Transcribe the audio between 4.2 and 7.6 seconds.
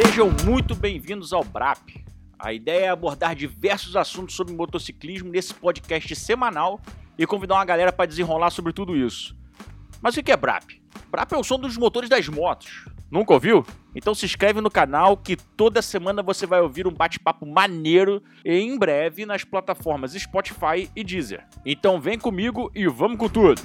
sobre motociclismo nesse podcast semanal e convidar